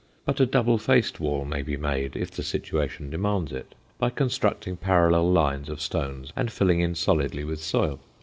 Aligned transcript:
But 0.25 0.39
a 0.39 0.47
double 0.47 0.79
faced 0.79 1.19
wall 1.19 1.45
may 1.45 1.61
be 1.61 1.77
made, 1.77 2.15
if 2.17 2.31
the 2.31 2.41
situation 2.41 3.11
demands 3.11 3.51
it, 3.51 3.75
by 3.99 4.09
constructing 4.09 4.75
parallel 4.75 5.31
lines 5.31 5.69
of 5.69 5.79
stones 5.79 6.33
and 6.35 6.51
filling 6.51 6.79
in 6.79 6.95
solidly 6.95 7.43
with 7.43 7.59
soil. 7.61 7.99